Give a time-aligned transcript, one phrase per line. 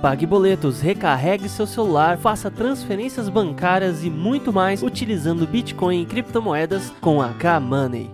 [0.00, 6.88] Pague boletos, recarregue seu celular, faça transferências bancárias e muito mais utilizando Bitcoin e criptomoedas
[7.02, 8.10] com a K-Money.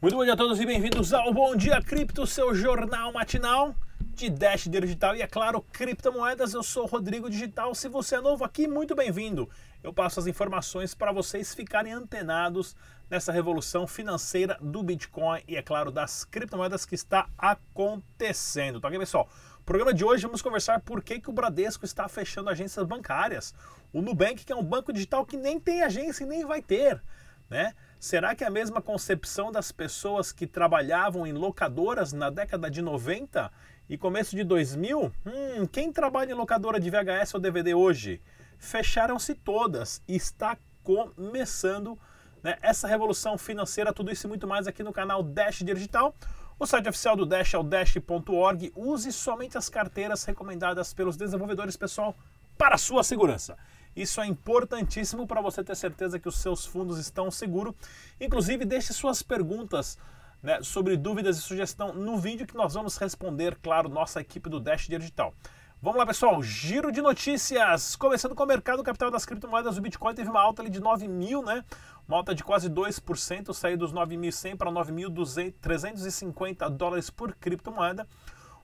[0.00, 3.74] Muito bom dia a todos e bem-vindos ao Bom Dia Cripto, seu jornal matinal
[4.14, 6.52] de Dash Digital e, é claro, criptomoedas.
[6.52, 7.74] Eu sou Rodrigo Digital.
[7.74, 9.48] Se você é novo aqui, muito bem-vindo.
[9.82, 12.76] Eu passo as informações para vocês ficarem antenados
[13.08, 18.78] nessa revolução financeira do Bitcoin e, é claro, das criptomoedas que está acontecendo.
[18.78, 19.26] Tá ok, pessoal?
[19.58, 23.54] No programa de hoje vamos conversar por que, que o Bradesco está fechando agências bancárias.
[23.90, 27.02] O Nubank, que é um banco digital que nem tem agência e nem vai ter,
[27.48, 27.74] né?
[27.98, 32.82] Será que é a mesma concepção das pessoas que trabalhavam em locadoras na década de
[32.82, 33.50] 90
[33.88, 35.12] e começo de 2000?
[35.26, 38.20] Hum, quem trabalha em locadora de VHS ou DVD hoje?
[38.60, 41.98] Fecharam-se todas e está começando
[42.42, 46.14] né, essa revolução financeira, tudo isso e muito mais aqui no canal Dash Digital.
[46.58, 48.70] O site oficial do Dash é o dash.org.
[48.76, 52.14] Use somente as carteiras recomendadas pelos desenvolvedores pessoal
[52.58, 53.56] para sua segurança.
[53.96, 57.74] Isso é importantíssimo para você ter certeza que os seus fundos estão seguros.
[58.20, 59.98] Inclusive, deixe suas perguntas
[60.42, 64.60] né, sobre dúvidas e sugestão no vídeo que nós vamos responder, claro, nossa equipe do
[64.60, 65.34] Dash Digital.
[65.82, 66.42] Vamos lá, pessoal.
[66.42, 67.96] Giro de notícias.
[67.96, 71.08] Começando com o mercado capital das criptomoedas, o Bitcoin teve uma alta ali de 9
[71.08, 71.64] mil, né?
[72.06, 78.06] Uma alta de quase 2%, saiu dos 9.100 para 9.350 dólares por criptomoeda.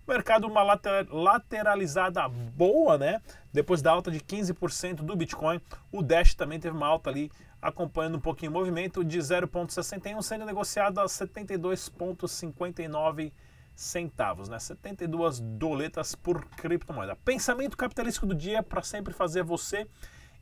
[0.06, 0.62] O mercado uma
[1.10, 3.22] lateralizada boa, né?
[3.50, 5.58] Depois da alta de 15% do Bitcoin,
[5.90, 10.44] o Dash também teve uma alta ali, acompanhando um pouquinho o movimento de 0,61, sendo
[10.44, 13.32] negociado a 72,59
[13.76, 14.58] centavos, né?
[14.58, 17.14] 72 doletas por criptomoeda.
[17.14, 19.86] Pensamento capitalístico do dia para sempre fazer você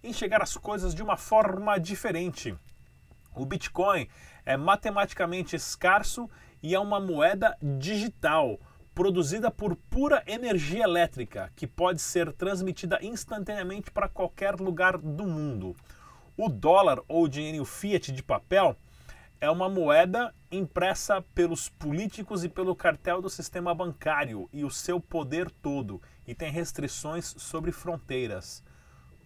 [0.03, 2.57] enxergar as coisas de uma forma diferente.
[3.35, 4.07] O Bitcoin
[4.47, 6.31] é matematicamente escasso
[6.63, 8.61] e é uma moeda digital
[8.95, 15.75] produzida por pura energia elétrica, que pode ser transmitida instantaneamente para qualquer lugar do mundo.
[16.37, 18.77] O dólar ou dinheiro fiat de papel
[19.45, 24.99] é uma moeda impressa pelos políticos e pelo cartel do sistema bancário e o seu
[24.99, 28.65] poder todo, e tem restrições sobre fronteiras.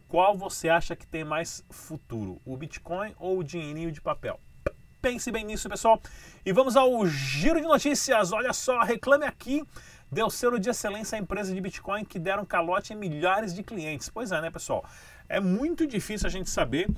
[0.08, 4.40] Qual você acha que tem mais futuro, o Bitcoin ou o dinheirinho de papel?
[5.00, 6.02] Pense bem nisso, pessoal.
[6.44, 8.32] E vamos ao giro de notícias.
[8.32, 9.62] Olha só, reclame aqui.
[10.10, 14.08] Deu selo de excelência à empresa de Bitcoin que deram calote em milhares de clientes.
[14.08, 14.84] Pois é, né, pessoal?
[15.28, 16.88] É muito difícil a gente saber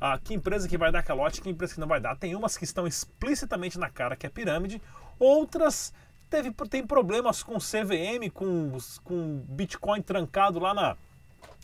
[0.00, 2.16] ah, que empresa que vai dar calote, que empresa que não vai dar.
[2.16, 4.80] Tem umas que estão explicitamente na cara que é pirâmide,
[5.18, 5.92] outras
[6.28, 10.96] teve, tem problemas com CVM, com, com Bitcoin trancado lá na,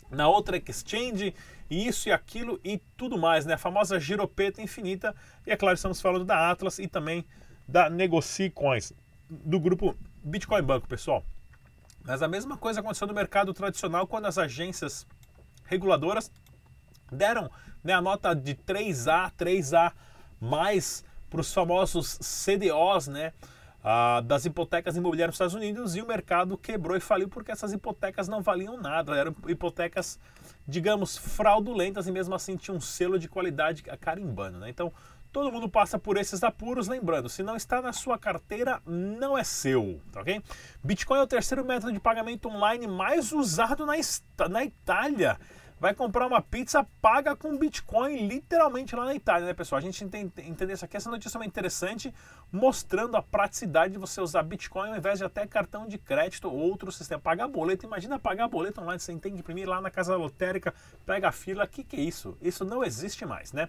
[0.09, 1.35] na outra exchange,
[1.69, 3.55] isso e aquilo e tudo mais, né?
[3.55, 5.15] A famosa giropeta infinita.
[5.45, 7.25] E é claro, estamos falando da Atlas e também
[7.67, 8.93] da Negoci Coins,
[9.29, 11.23] do grupo Bitcoin Banco, pessoal.
[12.03, 15.05] Mas a mesma coisa aconteceu no mercado tradicional quando as agências
[15.65, 16.31] reguladoras
[17.11, 17.49] deram
[17.83, 19.91] né, a nota de 3A, 3A
[20.39, 23.33] mais para os famosos CDOs, né?
[23.83, 27.73] ah, das hipotecas imobiliárias nos Estados Unidos e o mercado quebrou e faliu porque essas
[27.73, 30.19] hipotecas não valiam nada, eram hipotecas,
[30.67, 34.59] digamos, fraudulentas e mesmo assim tinham um selo de qualidade carimbando.
[34.59, 34.69] Né?
[34.69, 34.93] Então,
[35.31, 39.43] todo mundo passa por esses apuros, lembrando, se não está na sua carteira, não é
[39.43, 40.41] seu, tá ok?
[40.83, 43.93] Bitcoin é o terceiro método de pagamento online mais usado na,
[44.49, 45.39] na Itália
[45.81, 49.79] vai comprar uma pizza paga com Bitcoin, literalmente lá na Itália, né, pessoal?
[49.79, 50.95] A gente entende, entender isso aqui.
[50.95, 52.13] Essa notícia é interessante,
[52.51, 56.55] mostrando a praticidade de você usar Bitcoin ao invés de até cartão de crédito ou
[56.55, 57.19] outro sistema.
[57.19, 60.71] Pagar boleto, imagina pagar boleto online, você tem que imprimir lá na casa lotérica,
[61.03, 61.65] pega a fila.
[61.65, 62.37] Que, que é isso?
[62.39, 63.67] Isso não existe mais, né?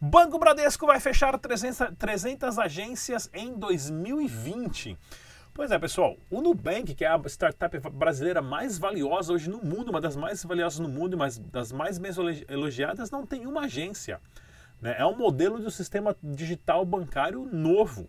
[0.00, 4.98] Banco Bradesco vai fechar 300, 300 agências em 2020.
[5.54, 9.90] Pois é, pessoal, o Nubank, que é a startup brasileira mais valiosa hoje no mundo,
[9.90, 12.10] uma das mais valiosas no mundo, mas das mais bem
[12.48, 14.18] elogiadas, não tem uma agência.
[14.80, 14.96] Né?
[14.98, 18.08] É um modelo de um sistema digital bancário novo.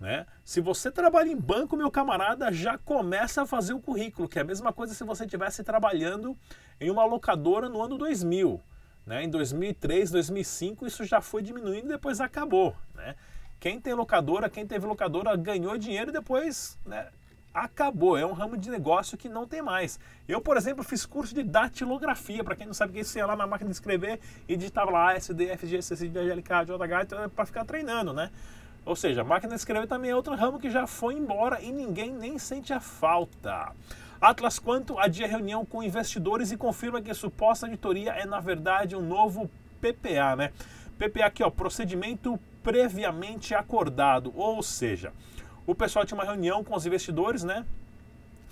[0.00, 0.26] Né?
[0.44, 4.42] Se você trabalha em banco, meu camarada, já começa a fazer o currículo, que é
[4.42, 6.36] a mesma coisa se você estivesse trabalhando
[6.80, 8.60] em uma locadora no ano 2000.
[9.06, 9.22] Né?
[9.22, 12.74] Em 2003, 2005, isso já foi diminuindo e depois acabou.
[12.96, 13.14] Né?
[13.58, 17.08] Quem tem locadora, quem teve locadora ganhou dinheiro e depois né,
[17.54, 18.16] acabou.
[18.18, 19.98] É um ramo de negócio que não tem mais.
[20.26, 22.42] Eu, por exemplo, fiz curso de datilografia.
[22.42, 24.18] Para quem não sabe o que é isso, ia lá na máquina de escrever
[24.48, 27.30] e digitava lá S, D, F, G, C, C, D, L, K, J, H, então,
[27.30, 28.30] para ficar treinando, né?
[28.84, 31.72] Ou seja, a máquina de escrever também é outro ramo que já foi embora e
[31.72, 33.72] ninguém nem sente a falta.
[34.20, 38.94] Atlas Quanto adia reunião com investidores e confirma que a suposta auditoria é, na verdade,
[38.94, 40.52] um novo PPA, né?
[40.98, 45.12] PPA aqui, ó, procedimento previamente acordado, ou seja,
[45.66, 47.64] o pessoal tinha uma reunião com os investidores, né?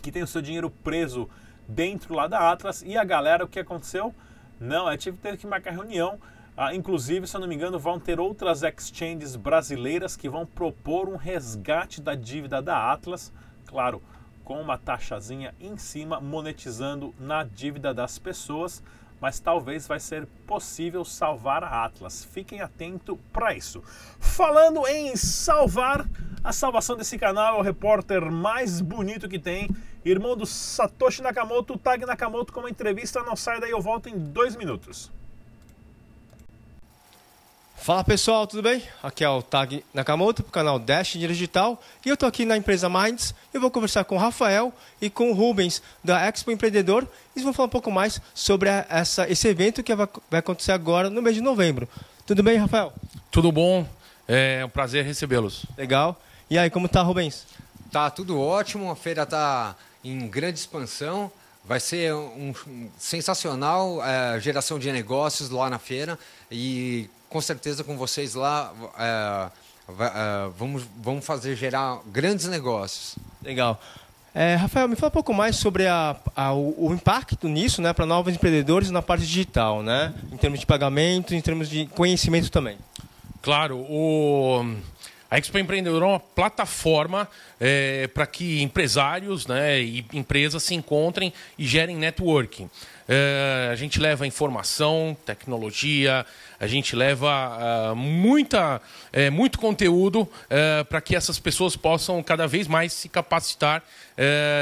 [0.02, 1.28] Que tem o seu dinheiro preso
[1.66, 4.14] dentro lá da Atlas e a galera, o que aconteceu?
[4.60, 6.20] Não, é tive que marcar reunião.
[6.54, 11.08] Ah, inclusive, se eu não me engano, vão ter outras exchanges brasileiras que vão propor
[11.08, 13.32] um resgate da dívida da Atlas,
[13.66, 14.02] claro,
[14.44, 18.82] com uma taxazinha em cima, monetizando na dívida das pessoas
[19.22, 22.24] mas talvez vai ser possível salvar a Atlas.
[22.24, 23.80] Fiquem atentos para isso.
[24.18, 26.04] Falando em salvar,
[26.42, 29.70] a salvação desse canal é o repórter mais bonito que tem,
[30.04, 33.22] irmão do Satoshi Nakamoto, Tag Nakamoto, com uma entrevista.
[33.22, 35.12] Não sai daí, eu volto em dois minutos.
[37.82, 38.80] Fala pessoal, tudo bem?
[39.02, 42.56] Aqui é o Tag Nakamoto para o canal Dash Digital e eu estou aqui na
[42.56, 43.34] empresa Minds.
[43.52, 47.04] Eu vou conversar com o Rafael e com o Rubens da Expo Empreendedor.
[47.34, 51.20] Eles vão falar um pouco mais sobre essa, esse evento que vai acontecer agora no
[51.20, 51.88] mês de novembro.
[52.24, 52.92] Tudo bem, Rafael?
[53.32, 53.84] Tudo bom,
[54.28, 55.66] é um prazer recebê-los.
[55.76, 56.16] Legal.
[56.48, 57.48] E aí, como tá, Rubens?
[57.90, 59.74] Tá tudo ótimo, a feira está
[60.04, 61.32] em grande expansão.
[61.64, 66.16] Vai ser um, um sensacional é, geração de negócios lá na feira
[66.48, 69.50] e com certeza com vocês lá é,
[69.88, 73.16] é, vamos, vamos fazer gerar grandes negócios.
[73.42, 73.80] Legal.
[74.34, 77.92] É, Rafael, me fala um pouco mais sobre a, a, o, o, impacto nisso né,
[77.92, 80.14] para novos empreendedores na parte digital, né?
[80.30, 82.78] em termos de pagamento, em termos de conhecimento também.
[83.42, 84.64] Claro, o,
[85.30, 87.28] a Expo Empreendedor é uma plataforma
[87.60, 92.70] é, para que empresários né, e empresas se encontrem e gerem networking.
[93.08, 96.24] É, a gente leva informação, tecnologia,
[96.60, 98.80] a gente leva uh, muita,
[99.12, 103.82] é, muito conteúdo é, para que essas pessoas possam cada vez mais se capacitar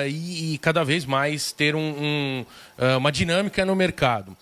[0.08, 4.34] e, e, cada vez mais ter um, um, uma dinâmica no mercado.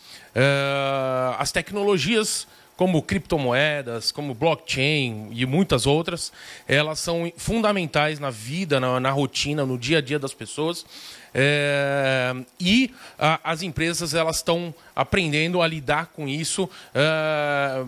[1.39, 2.47] as tecnologias
[2.79, 6.33] como criptomoedas, como blockchain e muitas outras,
[6.69, 10.87] elas são fundamentais na vida, na, na rotina, no dia a dia das pessoas.
[11.35, 17.85] É, e a, as empresas elas estão aprendendo a lidar com isso é,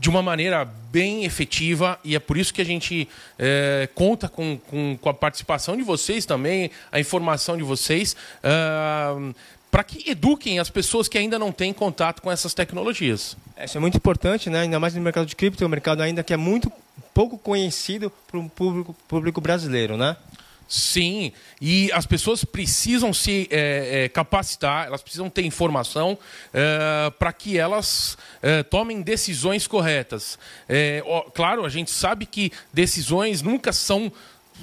[0.00, 3.08] de uma maneira bem efetiva e é por isso que a gente
[3.38, 9.32] é, conta com, com, com, a participação de vocês também, a informação de vocês é,
[9.72, 13.38] para que eduquem as pessoas que ainda não têm contato com essas tecnologias.
[13.58, 14.60] Isso é muito importante, né?
[14.60, 16.70] ainda mais no mercado de cripto, é um mercado ainda que é muito
[17.14, 20.14] pouco conhecido para o público, público brasileiro, né?
[20.68, 26.16] Sim, e as pessoas precisam se é, é, capacitar, elas precisam ter informação
[26.52, 30.38] é, para que elas é, tomem decisões corretas.
[30.68, 34.10] É, ó, claro, a gente sabe que decisões nunca são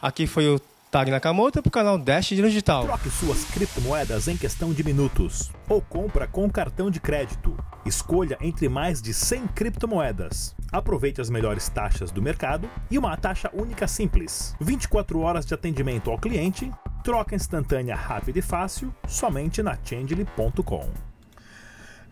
[0.00, 0.60] Aqui foi o
[0.90, 2.84] Tag Nakamoto para o canal Dash Digital.
[2.84, 5.50] Troque suas criptomoedas em questão de minutos.
[5.70, 7.56] Ou compra com cartão de crédito.
[7.86, 10.54] Escolha entre mais de 100 criptomoedas.
[10.70, 14.54] Aproveite as melhores taxas do mercado e uma taxa única simples.
[14.60, 16.70] 24 horas de atendimento ao cliente,
[17.02, 21.11] troca instantânea rápida e fácil, somente na Changely.com.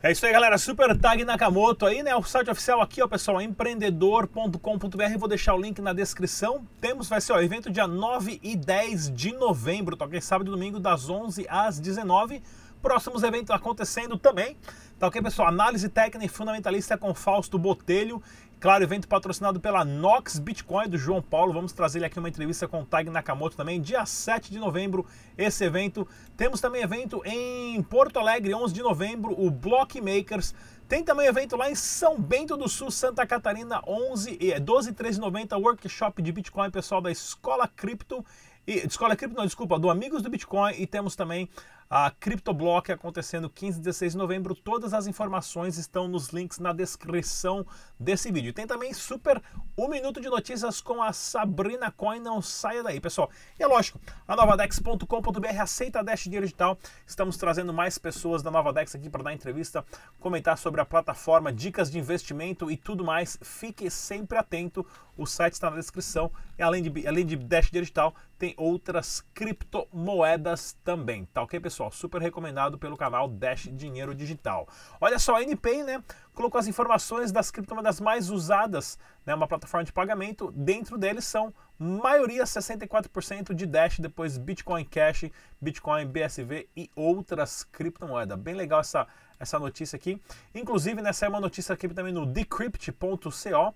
[0.02, 0.56] É isso aí, galera.
[0.56, 2.16] Super Tag Nakamoto aí, né?
[2.16, 5.18] O site oficial aqui, ó, pessoal, empreendedor.com.br.
[5.18, 6.66] Vou deixar o link na descrição.
[6.80, 10.18] Temos, vai ser, ó, evento dia 9 e 10 de novembro, tá ok?
[10.22, 12.42] Sábado e domingo, das 11 às 19
[12.82, 14.56] Próximos eventos acontecendo também.
[14.98, 15.48] Tá ok, pessoal?
[15.48, 18.22] Análise técnica e fundamentalista com Fausto Botelho
[18.60, 21.50] Claro, evento patrocinado pela Nox Bitcoin do João Paulo.
[21.50, 25.06] Vamos trazer ele aqui uma entrevista com o Tag Nakamoto também, dia 7 de novembro,
[25.38, 26.06] esse evento.
[26.36, 30.54] Temos também evento em Porto Alegre, 11 de novembro, o Blockmakers.
[30.86, 34.92] Tem também evento lá em São Bento do Sul, Santa Catarina, 11 e 12 e
[34.92, 38.22] 13 de novembro, workshop de Bitcoin, pessoal da Escola Cripto.
[38.66, 40.74] E, Escola Cripto, não, desculpa, do Amigos do Bitcoin.
[40.76, 41.48] E temos também
[41.90, 44.54] a CryptoBlock acontecendo 15 e 16 de novembro.
[44.54, 47.66] Todas as informações estão nos links na descrição
[47.98, 48.52] desse vídeo.
[48.52, 49.42] Tem também super
[49.76, 52.20] um minuto de notícias com a Sabrina Coin.
[52.20, 53.28] Não saia daí, pessoal.
[53.58, 56.78] E é lógico, a novadex.com.br aceita a Dash Dinheiro Digital.
[57.04, 59.84] Estamos trazendo mais pessoas da Nova Dex aqui para dar entrevista,
[60.20, 63.36] comentar sobre a plataforma, dicas de investimento e tudo mais.
[63.42, 64.86] Fique sempre atento.
[65.16, 66.30] O site está na descrição.
[66.56, 71.26] E além de, além de Dash Digital, tem outras criptomoedas também.
[71.26, 71.79] Tá ok, pessoal?
[71.88, 74.66] Super recomendado pelo canal Dash Dinheiro Digital.
[75.00, 76.02] Olha só, a NPay, né?
[76.34, 79.32] Colocou as informações das criptomoedas mais usadas, né?
[79.32, 80.50] Uma plataforma de pagamento.
[80.50, 88.36] Dentro deles são maioria 64% de Dash, depois Bitcoin Cash, Bitcoin BSV e outras criptomoedas.
[88.36, 89.06] Bem legal essa,
[89.38, 90.20] essa notícia aqui.
[90.52, 93.74] Inclusive, né, saiu uma notícia aqui também no decrypt.co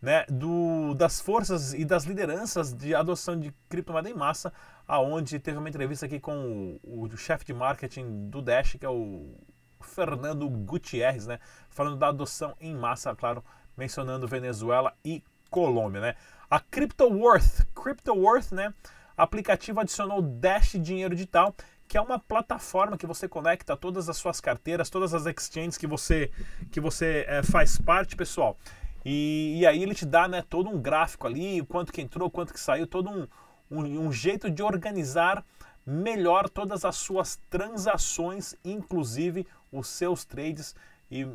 [0.00, 4.52] né, do, das forças e das lideranças de adoção de criptomoeda em massa,
[4.86, 8.88] aonde teve uma entrevista aqui com o, o chefe de marketing do Dash, que é
[8.88, 9.34] o
[9.80, 11.38] Fernando Gutierrez, né,
[11.68, 13.44] falando da adoção em massa, claro,
[13.76, 16.14] mencionando Venezuela e Colômbia, né.
[16.48, 18.72] A CryptoWorth, CryptoWorth, né,
[19.16, 21.54] aplicativo adicionou Dash Dinheiro Digital,
[21.86, 25.88] que é uma plataforma que você conecta todas as suas carteiras, todas as exchanges que
[25.88, 26.30] você
[26.70, 28.56] que você é, faz parte, pessoal.
[29.04, 32.52] E, e, aí ele te dá né, todo um gráfico ali, quanto que entrou, quanto
[32.52, 33.26] que saiu, todo um,
[33.70, 35.44] um, um jeito de organizar
[35.86, 40.74] melhor todas as suas transações, inclusive os seus trades,
[41.10, 41.26] e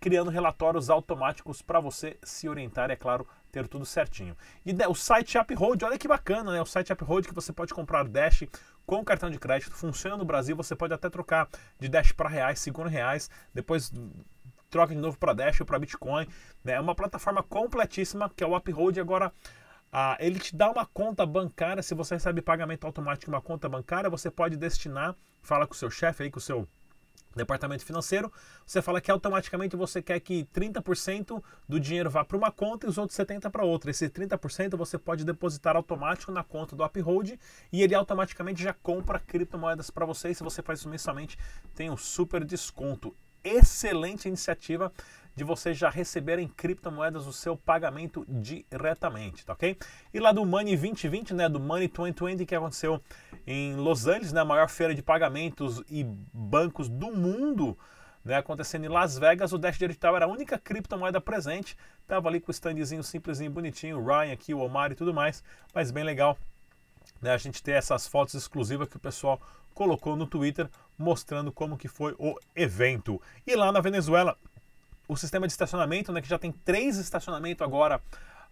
[0.00, 4.36] criando relatórios automáticos para você se orientar, é claro, ter tudo certinho.
[4.64, 6.60] E o site Uphold, olha que bacana, né?
[6.60, 8.44] O site Uphold que você pode comprar Dash
[8.84, 11.48] com cartão de crédito, funciona no Brasil, você pode até trocar
[11.78, 13.90] de Dash para reais, segundo reais, depois
[14.70, 16.26] troca de novo para Dash ou para Bitcoin.
[16.64, 16.74] Né?
[16.74, 19.00] É uma plataforma completíssima que é o Uphold.
[19.00, 19.32] Agora,
[19.92, 21.82] ah, ele te dá uma conta bancária.
[21.82, 25.90] Se você recebe pagamento automático uma conta bancária, você pode destinar, fala com o seu
[25.90, 26.68] chefe aí, com o seu
[27.36, 28.32] departamento financeiro,
[28.64, 32.88] você fala que automaticamente você quer que 30% do dinheiro vá para uma conta e
[32.88, 33.90] os outros 70% para outra.
[33.90, 37.38] Esse 30% você pode depositar automático na conta do Uphold
[37.70, 40.30] e ele automaticamente já compra criptomoedas para você.
[40.30, 41.38] E se você faz isso mensalmente,
[41.74, 43.14] tem um super desconto
[43.46, 44.92] excelente iniciativa
[45.36, 49.76] de vocês já receberem criptomoedas o seu pagamento diretamente, tá ok?
[50.12, 53.02] E lá do Money 2020, né, do Money 2020 que aconteceu
[53.46, 57.78] em Los Angeles, né, a maior feira de pagamentos e bancos do mundo,
[58.24, 61.76] né, acontecendo em Las Vegas, o Dash Digital era a única criptomoeda presente,
[62.08, 65.44] tava ali com o standzinho simplesinho, bonitinho, o Ryan aqui, o Omar e tudo mais,
[65.74, 66.38] mas bem legal,
[67.20, 69.38] né, a gente ter essas fotos exclusivas que o pessoal
[69.74, 70.66] colocou no Twitter
[70.98, 73.20] mostrando como que foi o evento.
[73.46, 74.36] E lá na Venezuela,
[75.08, 78.00] o sistema de estacionamento, né, que já tem três estacionamentos agora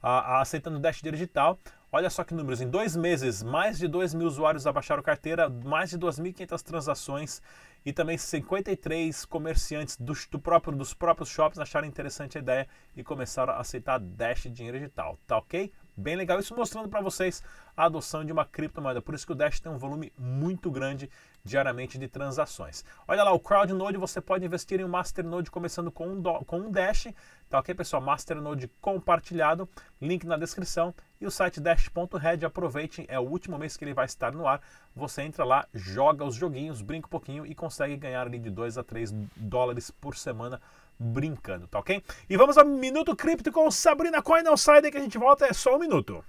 [0.03, 1.59] a, a, aceitando Dash digital.
[1.91, 5.91] Olha só que números, em dois meses, mais de 2 mil usuários abaixaram carteira, mais
[5.91, 7.41] de 2.500 transações
[7.87, 13.05] e também 53 comerciantes do, do, próprio, dos próprios shops acharam interessante a ideia e
[13.05, 15.73] começaram a aceitar Dash dinheiro digital, tá ok?
[15.97, 17.43] Bem legal, isso mostrando para vocês
[17.77, 19.01] a adoção de uma criptomoeda.
[19.01, 21.09] Por isso que o Dash tem um volume muito grande
[21.45, 22.83] diariamente de transações.
[23.07, 26.59] Olha lá, o CrowdNode você pode investir em um Masternode começando com um, do, com
[26.59, 27.09] um Dash.
[27.51, 28.01] Tá ok, pessoal?
[28.01, 29.69] Masternode compartilhado,
[30.01, 30.95] link na descrição.
[31.21, 34.63] E o site dash.red, aproveitem, é o último mês que ele vai estar no ar.
[34.97, 38.79] Você entra lá, joga os joguinhos, brinca um pouquinho e consegue ganhar ali de 2
[38.79, 40.61] a 3 dólares por semana
[40.99, 42.03] brincando, tá ok?
[42.29, 44.43] E vamos ao Minuto Cripto com Sabrina Coin.
[44.43, 46.25] Não sai daí que a gente volta, é só um minuto.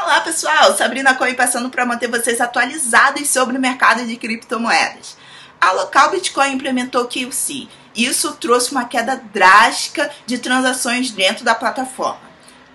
[0.00, 5.16] Olá pessoal, Sabrina Coin passando para manter vocês atualizados sobre o mercado de criptomoedas.
[5.60, 7.66] A local Bitcoin implementou QC.
[7.96, 12.28] Isso trouxe uma queda drástica de transações dentro da plataforma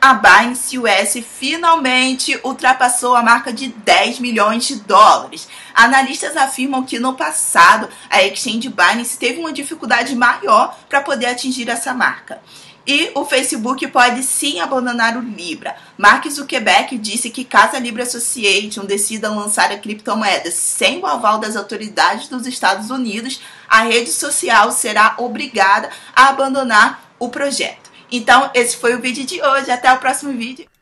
[0.04, 5.48] a Binance US finalmente ultrapassou a marca de 10 milhões de dólares.
[5.74, 11.70] Analistas afirmam que no passado a exchange Binance teve uma dificuldade maior para poder atingir
[11.70, 12.42] essa marca.
[12.86, 15.76] E o Facebook pode sim abandonar o Libra.
[15.98, 21.40] Mark Zuckerberg disse que caso a Libra Association decida lançar a criptomoeda sem o aval
[21.40, 27.90] das autoridades dos Estados Unidos, a rede social será obrigada a abandonar o projeto.
[28.12, 29.72] Então, esse foi o vídeo de hoje.
[29.72, 30.73] Até o próximo vídeo.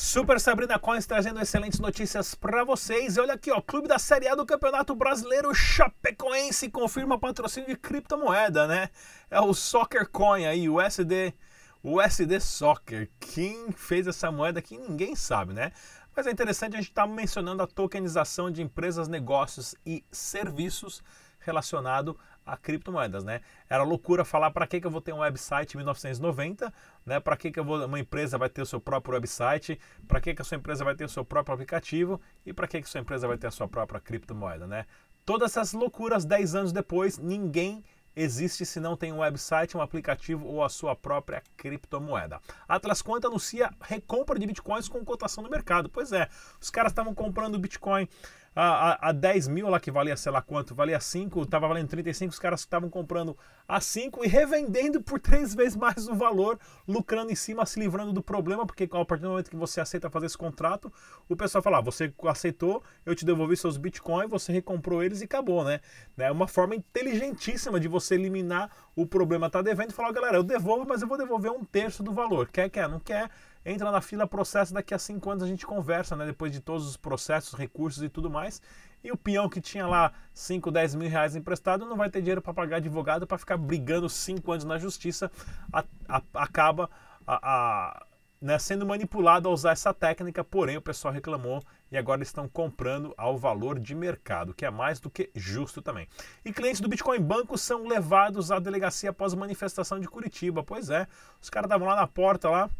[0.00, 3.16] Super Sabrina Coins trazendo excelentes notícias para vocês.
[3.16, 7.76] E olha aqui, ó, Clube da Série A do Campeonato Brasileiro Chapecoense confirma patrocínio de
[7.76, 8.88] criptomoeda, né?
[9.30, 11.34] É o Soccer Coin aí, o SD,
[11.82, 13.10] o SD Soccer.
[13.20, 15.70] Quem fez essa moeda aqui ninguém sabe, né?
[16.16, 21.02] Mas é interessante a gente estar tá mencionando a tokenização de empresas, negócios e serviços
[21.40, 23.40] relacionado a criptomoedas, né?
[23.68, 26.72] Era loucura falar para que, que eu vou ter um website em 1990,
[27.04, 27.20] né?
[27.20, 29.78] Para que, que eu vou, uma empresa vai ter o seu próprio website,
[30.08, 32.80] para que, que a sua empresa vai ter o seu próprio aplicativo e para que,
[32.80, 34.86] que a sua empresa vai ter a sua própria criptomoeda, né?
[35.24, 40.46] Todas essas loucuras 10 anos depois, ninguém existe se não tem um website, um aplicativo
[40.46, 42.40] ou a sua própria criptomoeda.
[42.68, 45.88] Atlas Quant anuncia recompra de bitcoins com cotação no mercado.
[45.88, 46.28] Pois é,
[46.60, 48.08] os caras estavam comprando bitcoin
[48.54, 51.88] a, a, a 10 mil lá que valia sei lá quanto, valia 5, estava valendo
[51.88, 56.58] 35, os caras estavam comprando a 5 e revendendo por três vezes mais o valor,
[56.86, 60.10] lucrando em cima, se livrando do problema, porque a partir do momento que você aceita
[60.10, 60.92] fazer esse contrato,
[61.28, 65.24] o pessoal fala, ah, você aceitou, eu te devolvi seus bitcoins, você recomprou eles e
[65.24, 65.80] acabou, né?
[66.18, 70.42] É uma forma inteligentíssima de você eliminar o problema tá devendo e falar, galera, eu
[70.42, 72.48] devolvo, mas eu vou devolver um terço do valor.
[72.48, 73.30] Quer, quer, não quer?
[73.64, 76.26] Entra na fila, processa, daqui a cinco anos a gente conversa, né?
[76.26, 78.60] Depois de todos os processos, recursos e tudo mais.
[79.02, 82.42] E o peão que tinha lá 5, 10 mil reais emprestado não vai ter dinheiro
[82.42, 85.30] para pagar advogado para ficar brigando cinco anos na justiça,
[85.72, 86.90] a, a, acaba
[87.26, 88.06] a,
[88.40, 93.12] né, sendo manipulado a usar essa técnica, porém o pessoal reclamou e agora estão comprando
[93.16, 96.08] ao valor de mercado, que é mais do que justo também.
[96.44, 100.62] E clientes do Bitcoin Banco são levados à delegacia após manifestação de Curitiba.
[100.62, 101.06] Pois é,
[101.40, 102.70] os caras estavam lá na porta lá,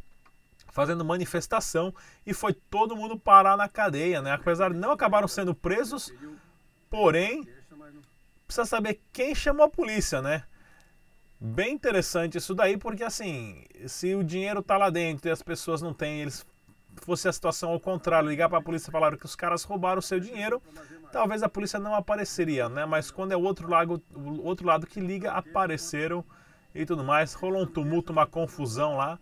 [0.70, 1.94] fazendo manifestação
[2.26, 4.32] e foi todo mundo parar na cadeia, né?
[4.32, 6.12] Apesar de não acabaram sendo presos,
[6.88, 7.46] porém
[8.46, 10.44] precisa saber quem chamou a polícia, né?
[11.40, 15.80] Bem interessante isso daí, porque assim, se o dinheiro tá lá dentro e as pessoas
[15.80, 16.44] não têm, eles
[16.96, 20.00] fosse a situação ao contrário, ligar para a polícia e falar que os caras roubaram
[20.00, 20.62] o seu dinheiro,
[21.12, 22.84] talvez a polícia não apareceria, né?
[22.84, 26.24] Mas quando é o outro lado, o outro lado que liga, apareceram
[26.74, 29.18] e tudo mais, rolou um tumulto, uma confusão lá.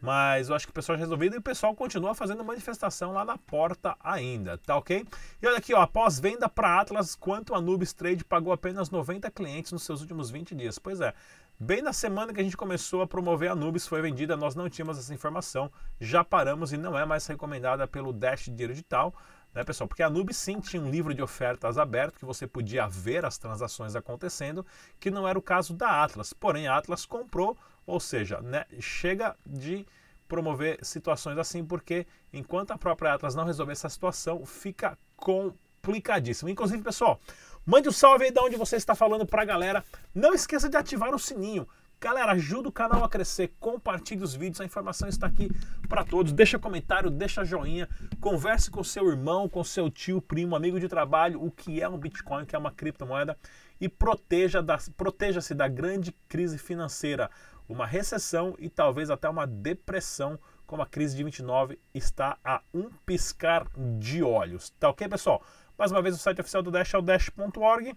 [0.00, 3.24] Mas eu acho que o pessoal já resolvido e o pessoal continua fazendo manifestação lá
[3.24, 5.04] na porta ainda, tá ok?
[5.42, 9.30] E olha aqui, ó, após venda para Atlas, quanto a Nubis Trade pagou apenas 90
[9.30, 10.78] clientes nos seus últimos 20 dias.
[10.78, 11.12] Pois é,
[11.58, 14.70] bem na semana que a gente começou a promover a Nubis foi vendida, nós não
[14.70, 19.12] tínhamos essa informação, já paramos e não é mais recomendada pelo Dash Dinheiro Digital,
[19.52, 19.88] né, pessoal?
[19.88, 23.36] Porque a Nubis sim tinha um livro de ofertas aberto que você podia ver as
[23.36, 24.64] transações acontecendo,
[25.00, 26.32] que não era o caso da Atlas.
[26.32, 27.56] Porém, a Atlas comprou
[27.88, 29.86] ou seja, né, chega de
[30.28, 36.50] promover situações assim, porque enquanto a própria Atlas não resolver essa situação, fica complicadíssimo.
[36.50, 37.18] Inclusive, pessoal,
[37.64, 39.82] mande um salve aí de onde você está falando para a galera.
[40.14, 41.66] Não esqueça de ativar o sininho.
[41.98, 45.50] Galera, ajuda o canal a crescer, compartilhe os vídeos, a informação está aqui
[45.88, 46.30] para todos.
[46.30, 47.88] Deixa comentário, deixa joinha,
[48.20, 51.98] converse com seu irmão, com seu tio, primo, amigo de trabalho, o que é um
[51.98, 53.36] Bitcoin, o que é uma criptomoeda
[53.80, 54.64] e proteja
[54.96, 57.30] proteja-se da grande crise financeira
[57.68, 62.90] uma recessão e talvez até uma depressão, como a crise de 29 está a um
[63.04, 63.66] piscar
[63.98, 64.70] de olhos.
[64.70, 65.42] Tá ok, pessoal?
[65.76, 67.94] Mais uma vez, o site oficial do Dash é o dash.org.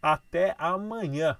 [0.00, 1.38] Até amanhã.